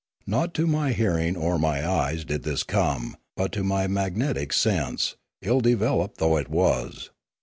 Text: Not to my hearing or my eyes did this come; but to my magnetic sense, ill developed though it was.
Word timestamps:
Not 0.25 0.55
to 0.55 0.65
my 0.65 0.93
hearing 0.93 1.37
or 1.37 1.59
my 1.59 1.87
eyes 1.87 2.25
did 2.25 2.41
this 2.41 2.63
come; 2.63 3.17
but 3.37 3.51
to 3.51 3.63
my 3.63 3.85
magnetic 3.85 4.51
sense, 4.51 5.15
ill 5.43 5.61
developed 5.61 6.17
though 6.17 6.37
it 6.37 6.49
was. 6.49 7.11